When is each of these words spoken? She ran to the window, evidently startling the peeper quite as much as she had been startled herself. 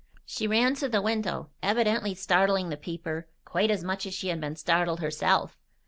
She 0.25 0.47
ran 0.47 0.73
to 0.77 0.89
the 0.89 0.99
window, 0.99 1.51
evidently 1.61 2.15
startling 2.15 2.69
the 2.69 2.75
peeper 2.75 3.27
quite 3.45 3.69
as 3.69 3.83
much 3.83 4.07
as 4.07 4.15
she 4.15 4.29
had 4.29 4.41
been 4.41 4.55
startled 4.55 4.99
herself. 4.99 5.59